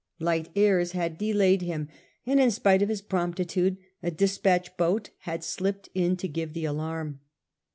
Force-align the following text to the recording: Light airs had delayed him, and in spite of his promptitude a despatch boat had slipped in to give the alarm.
Light 0.19 0.49
airs 0.55 0.93
had 0.93 1.19
delayed 1.19 1.61
him, 1.61 1.87
and 2.25 2.39
in 2.39 2.49
spite 2.49 2.81
of 2.81 2.89
his 2.89 3.03
promptitude 3.03 3.77
a 4.01 4.09
despatch 4.09 4.75
boat 4.75 5.11
had 5.29 5.43
slipped 5.43 5.89
in 5.93 6.17
to 6.17 6.27
give 6.27 6.53
the 6.53 6.65
alarm. 6.65 7.19